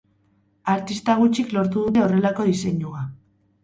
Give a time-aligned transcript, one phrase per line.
[0.77, 3.09] Artista gutxik lortu dute horrelako diseinua.